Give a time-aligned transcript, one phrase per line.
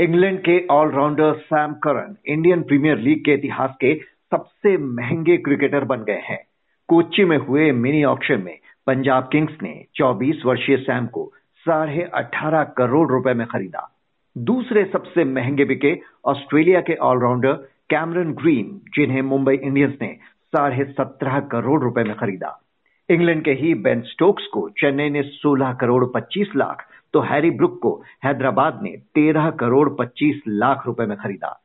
[0.00, 3.94] England के allrounder Sam Curran Indian Premier League के इतिहास के
[4.30, 6.46] सबसे महँगे क्रिकेटर बन गए हैं।
[6.88, 12.64] कोच्चि में हुए मिनी ऑक्शन में पंजाब किंग्स ने 24 वर्षीय सैम को साढ़े अठारह
[12.64, 13.96] करोड़ रुपए में खरीदा।
[14.38, 17.52] दूसरे सबसे महँगे बिके ऑस्ट्रेलिया के ऑलराउंडर
[17.90, 22.62] कैमरन ग्रीन, जिन्हें मुंबई इंडियंस ने साढ़े सत्रह करोड़ रुपए में खरीदा।
[23.10, 27.78] इंग्लैंड के ही बेन स्टोक्स को चेन्नई ने 16 करोड़ 25 लाख तो हैरी ब्रुक
[27.82, 31.60] को हैदराबाद ने 13 करोड़ 25 लाख रुपए में खरीदा।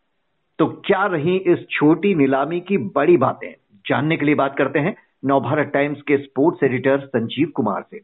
[0.59, 3.55] तो क्या रही इस छोटी नीलामी की बड़ी बातें?
[3.88, 4.95] जानने के लिए बात करते हैं
[5.26, 8.00] नवभारत टाइम्स के स्पोर्ट्स एडिटर संजीव कुमार से।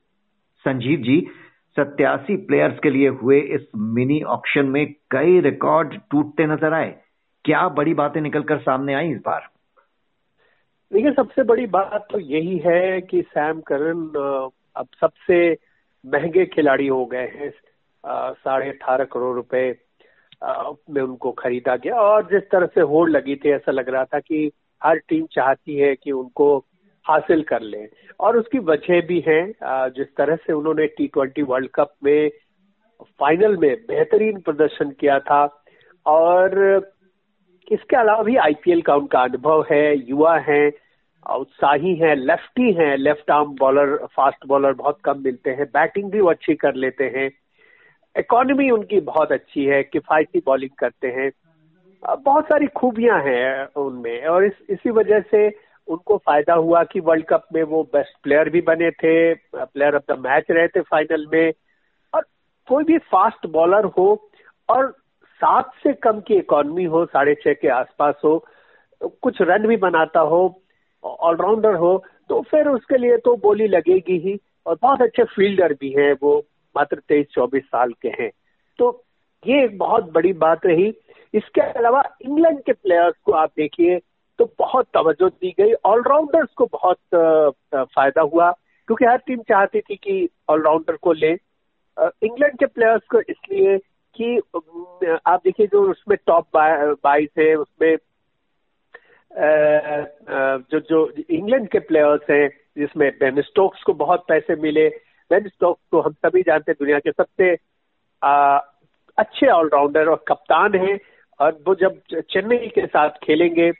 [0.65, 1.27] संजीव जी,
[1.75, 6.95] सत्यासी प्लेयर्स के लिए हुए इस मिनी ऑक्शन में कई रिकॉर्ड टूटते नज़र आए।
[7.45, 9.49] क्या बड़ी बातें निकलकर सामने आई इस बार?
[10.93, 14.11] देखिए, सबसे बड़ी बात तो यही है कि सैम करन
[14.75, 15.57] अब सबसे
[16.05, 17.49] महँगे खिलाड़ी हो गए हैं।
[18.33, 19.69] साढ़े अठारह करोड़ रुपए
[20.89, 24.19] में उनको खरीदा गया। और जिस तरह से होड़ लगी थी, ऐसा लग रहा था
[24.19, 26.57] कि हर टीम चाहती है कि उनको
[27.05, 27.87] हासिल कर लें।
[28.19, 32.29] और उसकी वजह भी है जिस तरह से उन्होंने टी ट्वेंटी वर्ल्ड कप में
[33.19, 35.43] फाइनल में बेहतरीन प्रदर्शन किया था।
[36.05, 36.59] और
[37.71, 40.69] इसके अलावा भी आईपीएल का उनका अनुभव है, युवा है
[41.25, 46.19] उत्साही हैं लेफ्टी हैं left arm bowler fast bowler बहुत कम मिलते हैं बैटिंग भी
[46.21, 47.29] वो अच्छी कर लेते हैं।
[48.15, 51.29] इकोनॉमी उनकी बहुत अच्छी है, किफायती बॉलिंग करते हैं।
[52.03, 55.47] बहुत सारी खूबियाँ हैं उनमें और इस, इसी वजह से
[55.87, 60.13] उनको फ़ायदा हुआ कि वर्ल्ड कप में वो बेस्ट प्लेयर भी बने थे प्लेयर ऑफ़
[60.13, 61.51] द मैच रहे थे फाइनल में।
[62.13, 62.25] और
[62.67, 64.07] कोई भी फास्ट बॉलर हो
[64.69, 64.91] और
[65.41, 68.45] सात से कम की इकोनॉमी हो, साढ़े छह के आसपास हो,
[69.01, 70.60] कुछ रन भी बनाता हो
[71.03, 71.97] ऑलराउंडर हो
[72.29, 76.37] तो फिर उसके लिए तो बोली लगेगी ही। और बहुत अच्छे फील्डर भी हैं वो,
[76.75, 78.29] मात्र तेईस चौबीस साल के हैं।
[78.79, 79.03] तो
[79.43, 80.87] ये एक बहुत बड़ी बात रही।
[81.33, 83.99] इसके अलावा इंग्लैंड के प्लेयर्स को आप देखिए
[84.39, 86.97] तो बहुत तवज्जो दी गई। ऑलराउंडर्स को बहुत
[87.75, 91.31] फ़ायदा हुआ, क्योंकि हर टीम चाहती थी कि ऑलराउंडर को ले।
[91.97, 93.77] इंग्लैंड के प्लेयर्स को इसलिए
[94.15, 94.37] कि
[95.25, 97.95] आप देखिए जो उसमें टॉप बाईस है, उसमें
[99.37, 104.87] जो जो इंग्लैंड के प्लेयर्स हैं, जिसमें बेन स्टोक्स को बहुत पैसे मिले।
[105.31, 107.51] बेन स्टोक्स को हम सभी जानते हैं दुनिया के सबसे
[109.17, 110.99] अच्छे ऑलराउंडर और कप्तान हैं।
[111.39, 111.99] और वो जब
[112.29, 113.71] चेन्नई के साथ खेलेंगे,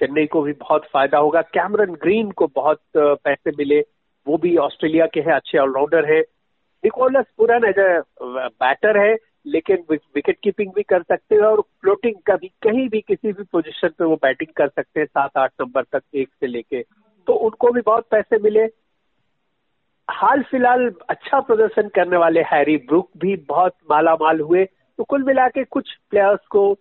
[0.00, 3.80] चेन्नई को भी बहुत फ़ायदा होगा। कैमरन ग्रीन को बहुत पैसे मिले।
[4.26, 6.20] वो भी ऑस्ट्रेलिया के हैं, अच्छे ऑलराउंडर हैं।
[6.84, 9.14] Nicholas Pooran as a batter है।
[9.48, 13.42] लेकिन विकेट कीपिंग भी कर सकते हैं और फ्लोटिंग का भी कहीं भी किसी भी
[13.44, 16.82] पोजीशन पे वो बैटिंग कर सकते हैं सात आठ नंबर तक एक से लेके।
[17.26, 18.64] तो उनको भी बहुत पैसे मिले।
[20.10, 25.22] हाल फ़िलहाल अच्छा प्रदर्शन करने वाले हैरी ब्रुक भी बहुत माला माल हुए। तो कुल
[25.22, 26.76] मिला के कुछ प्लेयर्स को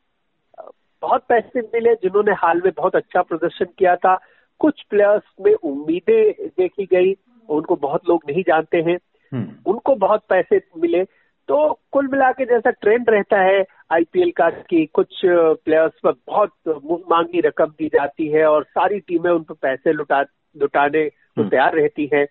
[1.01, 4.19] बहुत पैसे मिले जिन्होंने हाल में बहुत अच्छा प्रदर्शन किया था।
[4.59, 7.13] कुछ प्लेयर्स में उम्मीदें देखी गई।
[7.49, 8.97] उनको बहुत लोग नहीं जानते हैं।
[9.33, 11.03] हम्म। उनको बहुत पैसे मिले।
[11.49, 11.57] तो
[11.91, 16.51] कुल मिला के जैसा ट्रेंड रहता है आईपीएल का कि कुछ प्लेयर्स पर बहुत
[16.85, 20.21] मुँह मांगी रकम दी जाती है और सारी टीमें उन पर पैसे लुटा
[20.55, 22.25] लुटाने को हम्म। तैयार रहती है।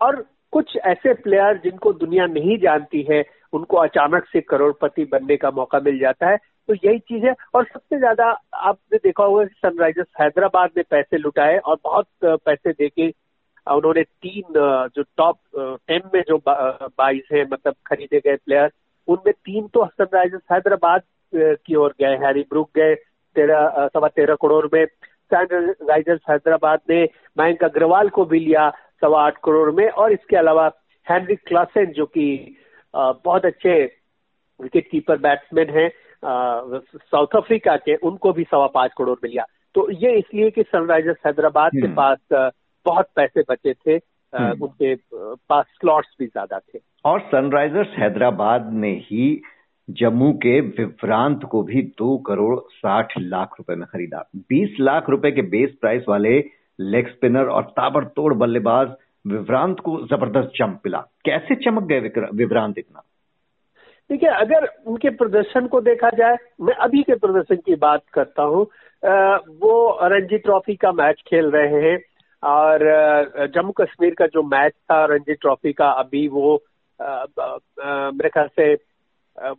[0.00, 5.50] और कुछ ऐसे प्लेयर जिनको दुनिया नहीं जानती है उनको अचानक से करोड़पति बनने का
[5.50, 6.36] मौका मिल जाता है।
[6.68, 11.58] तो यही चीज़ है। और सबसे ज़्यादा आपने देखा होगा सनराइजर्स हैदराबाद ने पैसे लुटाए
[11.58, 13.08] और बहुत पैसे देके
[13.66, 14.52] उन्होंने तीन
[14.96, 15.38] जो टॉप
[15.88, 18.70] टेन में जो बाईस है मतलब खरीदे गए प्लेयर
[19.08, 21.02] उनमें तीन तो सनराइजर्स हैदराबाद
[21.32, 22.94] की ओर गए हैरी ब्रुक गए
[23.36, 24.84] तेरह सवा तेरह करोड़ में
[25.32, 27.02] सनराइजर्स हैदराबाद ने
[27.36, 28.70] मयंक अग्रवाल को भी लिया
[29.00, 30.70] सवा आठ करोड़ में और इसके अलावा
[31.06, 32.26] हैनरी क्लासेन जो कि
[32.94, 33.82] बहुत अच्छे
[34.60, 35.90] विकेट कीपर बैट्समैन हैं
[36.24, 39.44] साउथ अफ्रीका के उनको भी सवा पाँच करोड़ में लिया
[39.74, 42.52] तो ये इसलिए कि सनराइजर्स हैदराबाद के हम्म। पास
[42.86, 43.94] बहुत पैसे बचे थे
[44.32, 44.94] हम्म। उनके
[45.48, 49.40] पास स्लॉट्स भी ज़्यादा थे। और सनराइजर्स हैदराबाद ने ही
[49.88, 55.30] जम्मू के विभ्रांत को भी दो करोड़ साठ लाख रुपए में खरीदा। बीस लाख रुपए
[55.30, 56.38] के बेस प्राइस वाले
[56.78, 58.94] लेग स्पिनर और ताबड़तोड़ बल्लेबाज
[59.24, 62.00] विभ्रांत को ज़बरदस्त चमक मिला। कैसे चमक गए
[62.34, 63.02] विभ्रांत इतना?
[64.10, 68.64] देखिए अगर उनके प्रदर्शन को देखा जाए मैं अभी के प्रदर्शन की बात करता हूँ।
[69.60, 71.98] वो रणजी ट्रॉफी का मैच खेल रहे हैं।
[72.44, 72.82] और
[73.54, 76.54] जम्मू कश्मीर का जो मैच था रणजी ट्रॉफी का, अभी वो
[77.00, 78.72] मेरे ख्याल से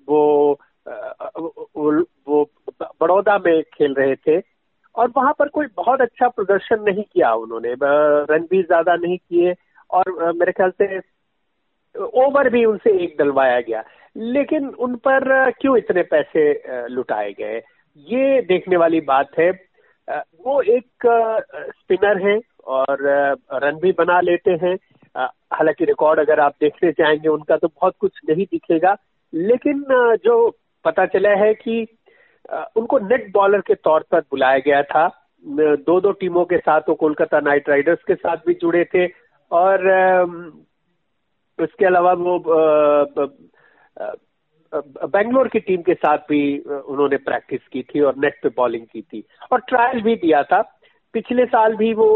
[0.07, 2.43] वो वो
[3.01, 4.39] बड़ौदा में खेल रहे थे।
[4.95, 7.73] और वहाँ पर कोई बहुत अच्छा प्रदर्शन नहीं किया उन्होंने।
[8.31, 9.53] रन भी ज़्यादा नहीं किए
[9.89, 10.97] और मेरे ख्याल से,
[11.95, 13.83] ओवर भी उनसे एक डलवाया गया।
[14.15, 17.61] लेकिन उन पर क्यों इतने पैसे लुटाए गए?
[18.07, 19.51] ये देखने वाली बात है।
[20.45, 21.07] वो एक
[21.71, 22.97] स्पिनर है। और
[23.53, 24.75] रन भी बना लेते हैं।
[25.15, 28.95] हालाँकि रिकॉर्ड अगर आप देखने चाहेंगे उनका तो बहुत कुछ नहीं दिखेगा।
[29.33, 29.83] लेकिन
[30.25, 30.49] जो
[30.85, 31.81] पता चला है कि
[32.77, 35.07] उनको नेट बॉलर के तौर पर बुलाया गया था।
[35.45, 39.05] दो दो टीमों के साथ, वो कोलकाता नाइट राइडर्स के साथ भी जुड़े थे।
[39.51, 39.87] और
[41.59, 42.37] इसके अलावा वो
[44.73, 49.01] बेंगलोर की टीम के साथ भी उन्होंने प्रैक्टिस की थी और नेट पे बॉलिंग की
[49.01, 50.61] थी। और ट्रायल भी दिया था।
[51.13, 52.07] पिछले साल भी वो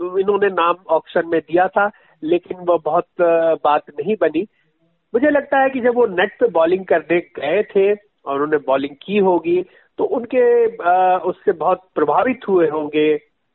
[0.00, 1.90] इन्होंने नाम ऑप्शन में दिया था,
[2.22, 3.06] लेकिन वो बहुत
[3.64, 4.46] बात नहीं बनी।
[5.14, 8.94] मुझे लगता है कि जब वो नेट पे बॉलिंग करने गए थे और उन्होंने बॉलिंग
[9.02, 9.62] की होगी
[9.98, 10.66] तो उनके
[11.28, 13.08] उससे बहुत प्रभावित हुए होंगे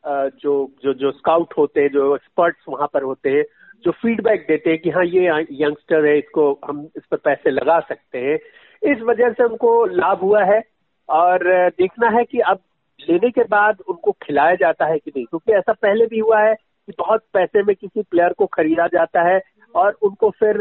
[0.03, 0.53] जो
[0.83, 3.43] जो जो स्काउट होते हैं, जो एक्सपर्ट्स वहाँ पर होते हैं,
[3.85, 7.79] जो फीडबैक देते हैं कि हाँ ये यंगस्टर है, इसको हम इस पर पैसे लगा
[7.79, 8.37] सकते हैं।
[8.83, 10.61] इस वजह से उनको लाभ हुआ है,
[11.09, 12.59] और देखना है कि अब
[13.01, 15.25] लेने के बाद उनको खिलाया जाता है कि नहीं?
[15.25, 19.21] क्योंकि ऐसा पहले भी हुआ है कि बहुत पैसे में किसी प्लेयर को खरीदा जाता
[19.23, 19.39] है
[19.75, 20.57] और उनको फिर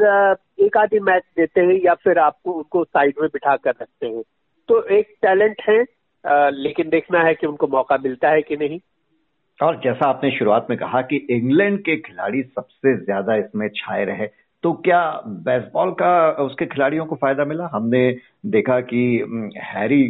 [0.61, 4.23] एक आधी मैच देते हैं या फिर आपको उनको साइड में बिठा कर रखते हैं।
[4.69, 5.81] तो एक टैलेंट है
[6.53, 8.79] लेकिन देखना है कि उनको मौका मिलता है कि नहीं।
[9.61, 14.27] और जैसा आपने शुरुआत में कहा कि इंग्लैंड के खिलाड़ी सबसे ज़्यादा इसमें छाए रहे
[14.65, 17.69] तो क्या बेसबॉल का, उसके खिलाड़ियों को फ़ायदा मिला?
[17.73, 18.01] हमने
[18.47, 19.03] देखा कि
[19.65, 20.03] हैरी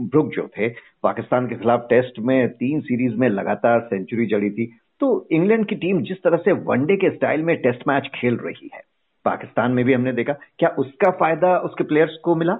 [0.00, 0.68] ब्रुक जो थे,
[1.02, 4.66] पाकिस्तान के खिलाफ टेस्ट में तीन सीरीज़ में लगातार सेंचुरी जड़ी थी।
[5.00, 8.70] तो इंग्लैंड की टीम जिस तरह से वनडे के स्टाइल में टेस्ट मैच खेल रही
[8.74, 8.82] है,
[9.24, 12.56] पाकिस्तान में भी हमने देखा, क्या उसका फ़ायदा उसके प्लेयर्स को मिला?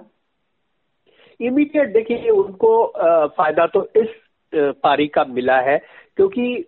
[1.40, 2.86] इमीडिएट देखिए, उनको
[3.28, 4.08] फ़ायदा तो इस
[4.52, 5.78] पारी का मिला है,
[6.16, 6.64] क्योंकि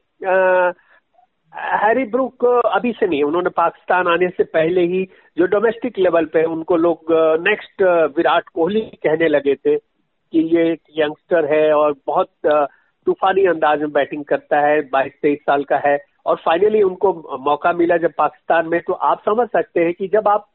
[1.72, 5.02] हैरी ब्रुक अभी से नहीं, उन्होंने पाकिस्तान आने से पहले ही
[5.38, 7.12] जो डोमेस्टिक लेवल पे उनको लोग
[7.48, 7.82] नेक्स्ट
[8.16, 12.30] विराट कोहली कहने लगे थे कि ये एक यंगस्टर है और बहुत
[13.06, 15.96] तूफानी अंदाज में बैटिंग करता है बाईस तेईस साल का है
[16.26, 17.12] और फाइनली उनको
[17.44, 20.46] मौका मिला जब पाकिस्तान में। तो आप समझ सकते हैं कि जब आप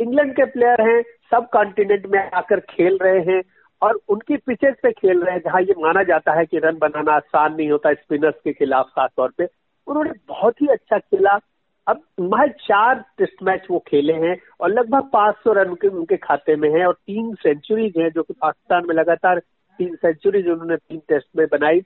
[0.00, 3.42] इंग्लैंड के प्लेयर हैं, सब कॉन्टिनेंट में आकर खेल रहे हैं
[3.82, 7.12] और उनकी पिचेस पे खेल रहे हैं, जहाँ ये माना जाता है कि रन बनाना
[7.12, 9.44] आसान नहीं होता स्पिनर्स के खिलाफ खासतौर पे
[9.86, 11.38] उन्होंने बहुत ही अच्छा खेला।
[11.86, 16.56] अब महज चार टेस्ट मैच वो खेले हैं और लगभग 500 रन के उनके खाते
[16.56, 19.38] में है और तीन सेंचुरीज हैं जो कि पाकिस्तान में लगातार
[19.78, 21.80] तीन सेंचुरीज उन्होंने तीन टेस्ट में बनाई।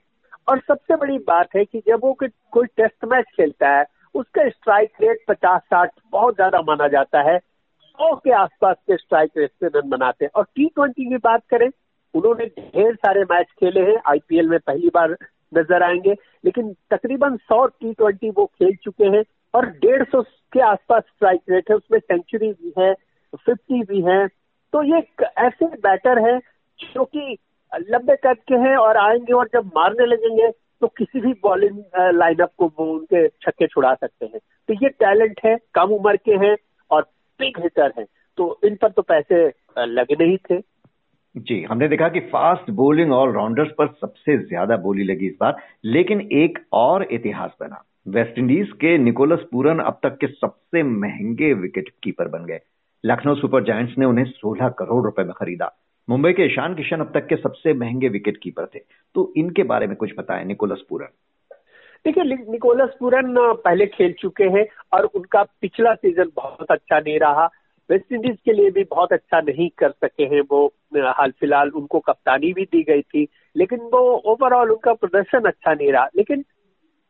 [0.47, 4.91] और सबसे बड़ी बात है कि जब वो कोई टेस्ट मैच खेलता है, उसका स्ट्राइक
[5.01, 9.67] रेट पचास साठ बहुत ज़्यादा माना जाता है। सौ के आसपास के स्ट्राइक रेट से
[9.75, 11.67] रन बनाते हैं। और टी ट्वेंटी की बात करें,
[12.13, 15.15] उन्होंने ढेर सारे मैच खेले हैं। आईपीएल में पहली बार
[15.51, 16.15] नज़र आएँगे।
[16.45, 20.21] लेकिन तकरीबन सौ टी ट्वेंटी वो खेल चुके हैं और डेढ़ सौ
[20.53, 22.93] के आसपास स्ट्राइक रेट है, उसमें सेंचुरी भी है
[23.35, 24.27] फिफ्टी भी है।
[24.73, 25.01] तो ये
[25.39, 26.39] ऐसे बैटर है
[26.79, 27.37] जो कि
[27.71, 30.49] लंबे कद के हैं और आएँगे और जब मारने लगेंगे
[30.81, 31.77] तो किसी भी बॉलिंग
[32.15, 34.39] लाइनअप को वो उनके छक्के छुड़ा सकते हैं।
[34.69, 36.55] तो ये टैलेंट है, कम उम्र के हैं
[36.91, 37.01] और
[37.39, 38.05] बिग हिटर हैं।
[38.37, 39.45] तो इन पर तो पैसे
[39.79, 40.59] लगने ही थे।
[41.35, 45.55] जी, हमने देखा कि फास्ट बॉलिंग ऑलराउंडर्स पर सबसे ज़्यादा बोली लगी इस बार,
[45.85, 51.89] लेकिन एक और इतिहास बना। वेस्टइंडीज के निकोलस पूरन अब तक के सबसे महँगे विकेट
[52.03, 52.59] कीपर बन गए।
[53.05, 55.71] लखनऊ सुपर जायंट्स ने उन्हें 16 करोड़ रुपए में खरीदा।
[56.09, 58.79] मुंबई के ईशान किशन अब तक के सबसे महँगे विकेट कीपर थे।
[59.15, 61.07] तो इनके बारे में कुछ बताएँ निकोलस पूरन
[62.05, 67.49] देखिए निकोलस पूरन पहले खेल चुके हैं और उनका पिछला सीज़न बहुत अच्छा नहीं रहा।
[67.91, 71.99] वेस्ट इंडीज के लिए भी बहुत अच्छा नहीं कर सके हैं वो, हाल फ़िलहाल उनको
[71.99, 76.43] कप्तानी भी दी गई थी, लेकिन वो ओवरऑल उनका प्रदर्शन अच्छा नहीं रहा। लेकिन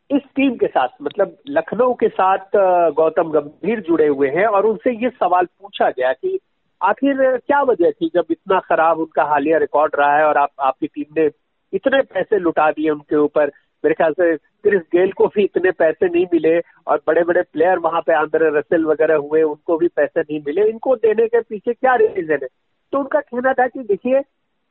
[0.09, 2.55] इस टीम के साथ मतलब लखनऊ के साथ
[2.95, 6.39] गौतम गंभीर जुड़े हुए हैं और उनसे ये सवाल पूछा गया कि
[6.81, 10.87] आखिर क्या वजह थी जब इतना खराब उनका हालिया रिकॉर्ड रहा है और आप, आपकी
[10.87, 11.29] टीम ने
[11.73, 13.51] इतने पैसे लुटा दिए उनके ऊपर?
[13.83, 17.79] मेरे ख्याल से क्रिस गेल को भी इतने पैसे नहीं मिले और बड़े बड़े प्लेयर
[17.79, 21.73] वहाँ पे आंद्रे रसेल वगैरह हुए, उनको भी पैसे नहीं मिले। इनको देने के पीछे
[21.73, 22.47] क्या रीजन है?
[22.93, 24.21] तो उनका कहना था कि देखिए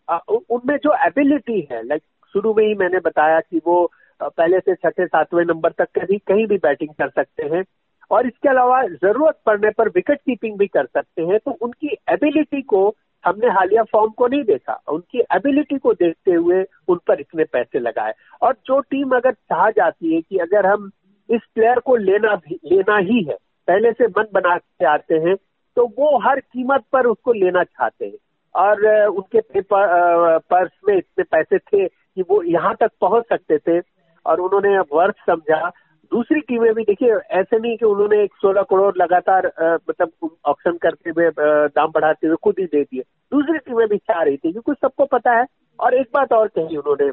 [0.08, 2.02] उनमें जो एबिलिटी है लाइक
[2.34, 3.90] शुरू में ही मैंने बताया कि वो
[4.20, 7.62] पहले से छठे, सातवें नंबर तक कभी, कहीं भी बैटिंग कर सकते हैं
[8.10, 12.62] और इसके अलावा ज़रूरत पड़ने पर विकेट कीपिंग भी कर सकते हैं। तो उनकी एबिलिटी
[12.64, 12.88] को
[13.24, 17.78] हमने हालिया फॉर्म को नहीं देखा, उनकी एबिलिटी को देखते हुए उन पर इतने पैसे
[17.78, 18.12] लगाए।
[18.42, 20.90] और जो टीम अगर चाह जाती है कि अगर हम
[21.28, 23.36] इस प्लेयर को लेना भी, लेना ही है,
[23.68, 25.36] पहले से मन बना के आते हैं
[25.76, 28.16] तो वो हर कीमत पर उसको लेना चाहते हैं।
[28.54, 33.78] और उनके पेपर पर्स में इतने पैसे थे कि वो यहाँ तक पहुँच सकते थे,
[34.26, 35.70] और उन्होंने वर्थ समझा।
[36.12, 39.46] दूसरी टीमें भी, देखिए, ऐसे नहीं कि उन्होंने एक सोलह करोड़ लगातार
[39.90, 43.02] मतलब ऑप्शन करते हुए दाम बढ़ाते हुए खुद ही दे दिए।
[43.32, 45.44] दूसरी टीमें भी चाह रही थी, क्योंकि सबको पता है।
[45.78, 47.10] और एक बात और कही उन्होंने,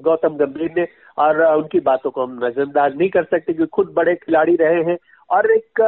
[0.00, 0.86] गौतम गंभीर ने,
[1.18, 4.96] और उनकी बातों को हम नजरअंदाज नहीं कर सकते, क्योंकि खुद बड़े खिलाड़ी रहे हैं।
[5.30, 5.80] और एक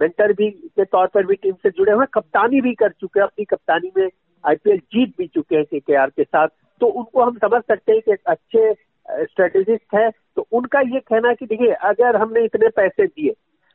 [0.00, 3.26] मेंटर भी के तौर पर भी टीम से जुड़े हुए कप्तानी भी कर चुके हैं,
[3.26, 4.08] अपनी कप्तानी में
[4.44, 6.48] आईपीएल जीत भी चुके हैं के के साथ।
[6.80, 8.72] तो उनको हम समझ सकते हैं कि एक अच्छे
[9.18, 13.32] स्ट्रेटेजिस्ट है तो उनका ये कहना कि देखिए अगर हमने इतने पैसे दिए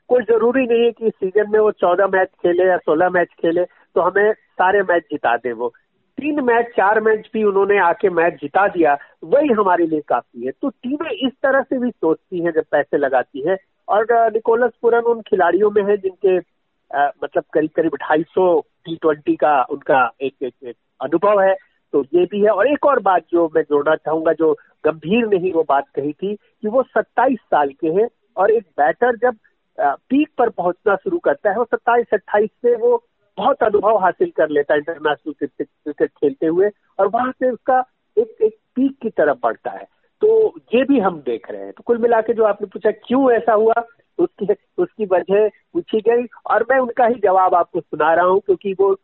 [0.09, 3.63] कोई ज़रूरी नहीं है कि सीज़न में वो चौदह मैच खेले या सोलह मैच खेले
[3.63, 5.69] तो हमें सारे मैच जिता दे वो।
[6.17, 10.51] तीन मैच चार मैच भी उन्होंने आके मैच जिता दिया वही हमारे लिए काफ़ी है।
[10.51, 15.01] तो टीमें इस तरह से भी सोचती हैं जब पैसे लगाती हैं और निकोलस पुरन
[15.01, 16.55] उन खिलाड़ियों में है जिनके
[16.97, 21.55] आ, मतलब करीब करीब ढाई सौ टी ट्वेंटी का उनका एक, एक, एक अनुभव है
[21.95, 24.51] तो ये भी है। और एक और बात जो मैं जोड़ना चाहूँगा, जो
[24.83, 28.63] गंभीर ने ही वो बात कही थी कि वो 27 साल के हैं और एक
[28.77, 29.37] बैटर जब
[29.77, 33.03] पीक पर पहुँचना शुरू करता है, वो सत्ताईस, अट्ठाईस से वो
[33.37, 37.79] बहुत अनुभव हासिल कर लेता है इंटरनेशनल क्रिकेट क्रिकेट खेलते हुए और वहाँ से उसका
[38.17, 39.87] एक एक पीक की तरफ़ बढ़ता है।
[40.21, 43.31] तो ये भी हम देख रहे हैं। तो कुल मिला के जो आपने पूछा, क्यों
[43.31, 43.73] ऐसा हुआ,
[44.19, 48.73] उसकी उसकी वजह पूछी गई और मैं उनका ही जवाब आपको सुना रहा हूँ, क्योंकि
[48.79, 48.95] वो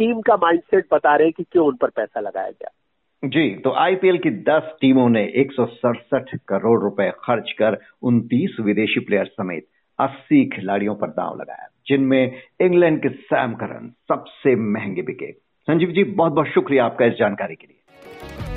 [0.00, 3.72] टीम का माइंडसेट बता रहे हैं कि क्यों उन पर पैसा लगाया गया। जी तो
[3.78, 9.26] आईपीएल की 10 टीमों ने एक सौ सड़सठ करोड़ रुपए खर्च कर 29 विदेशी प्लेयर
[9.26, 9.66] समेत
[9.98, 15.32] 80 खिलाड़ियों पर दांव लगाया, जिनमें इंग्लैंड के सैम करन सबसे महँगे बिके।
[15.68, 18.49] संजीव जी बहुत बहुत शुक्रिया आपका इस जानकारी के लिए।